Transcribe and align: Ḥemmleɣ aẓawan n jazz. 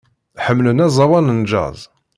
Ḥemmleɣ 0.45 0.77
aẓawan 0.87 1.27
n 1.37 1.39
jazz. 1.49 1.79